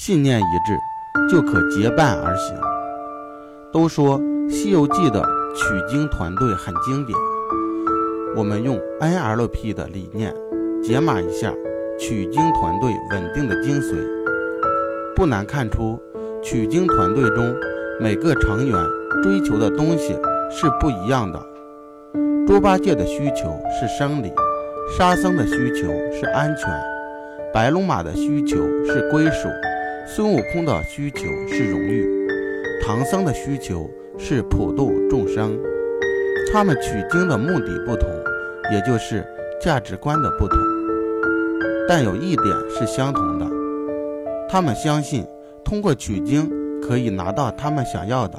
[0.00, 0.78] 信念一致，
[1.28, 2.56] 就可结伴而行。
[3.72, 4.16] 都说
[4.48, 5.20] 《西游记》的
[5.56, 7.18] 取经团队很经典，
[8.36, 10.32] 我们用 NLP 的理念
[10.84, 11.52] 解码一下
[11.98, 13.96] 取经团队稳定的精髓，
[15.16, 16.00] 不难看出，
[16.44, 17.52] 取经团队中
[18.00, 18.80] 每个成员
[19.24, 20.16] 追求的东西
[20.48, 21.44] 是不一样的。
[22.46, 24.32] 猪八戒的需求是生理，
[24.96, 26.72] 沙僧的需求是安全，
[27.52, 29.48] 白龙马的需求是归属，
[30.10, 32.08] 孙悟空的需求是荣誉，
[32.82, 35.60] 唐僧的需求是普度众生。
[36.50, 38.08] 他们取经的目的不同，
[38.72, 39.22] 也就是
[39.60, 40.58] 价值观的不同，
[41.86, 43.46] 但有一点是相同的：
[44.48, 45.26] 他们相信
[45.62, 48.38] 通过取经可以拿到他们想要的，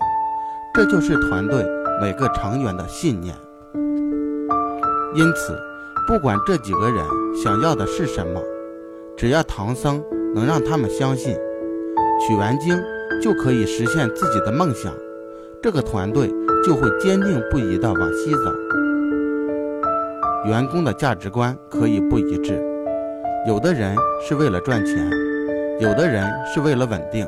[0.74, 1.64] 这就是团队
[2.02, 3.36] 每个成员的信念。
[5.14, 5.56] 因此，
[6.08, 7.06] 不管这几个人
[7.44, 8.42] 想要的是什么，
[9.16, 11.38] 只要唐僧能让他们相信，
[12.28, 12.78] 取完经
[13.22, 14.94] 就可以实现自己的梦想，
[15.62, 16.30] 这个团队
[16.66, 18.54] 就会坚定不移地往西走。
[20.46, 22.62] 员工的价值观可以不一致，
[23.48, 23.96] 有的人
[24.28, 25.10] 是为了赚钱，
[25.80, 27.28] 有的人是为了稳定，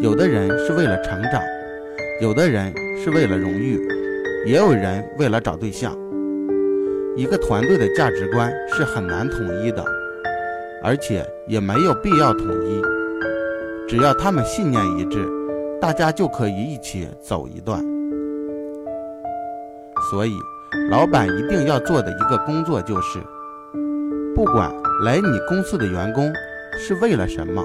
[0.00, 1.40] 有的人是为了成长，
[2.20, 3.78] 有的人是为了荣誉，
[4.46, 5.96] 也有人为了找对象。
[7.16, 9.84] 一个团队的价值观是很难统一的，
[10.82, 12.80] 而且也没有必要统一。
[13.90, 15.26] 只要他们信念一致，
[15.80, 17.84] 大家就可以一起走一段。
[20.08, 20.30] 所以，
[20.92, 23.18] 老板一定要做的一个工作就是，
[24.32, 24.72] 不管
[25.04, 26.32] 来你公司的员工
[26.78, 27.64] 是为了什么，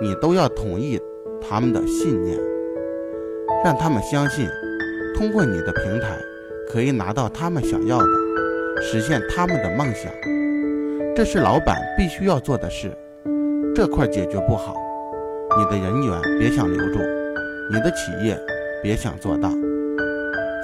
[0.00, 0.96] 你都要统一
[1.40, 2.38] 他们的信念，
[3.64, 4.46] 让他们相信，
[5.16, 6.16] 通过你的平台
[6.70, 8.06] 可以拿到他们想要的。
[8.80, 10.12] 实现他们的梦想，
[11.16, 12.96] 这是老板必须要做的事。
[13.74, 14.76] 这块解决不好，
[15.58, 16.98] 你的人员别想留住，
[17.70, 18.38] 你的企业
[18.82, 19.50] 别想做大。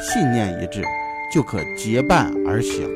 [0.00, 0.82] 信念一致，
[1.34, 2.88] 就可结伴而行。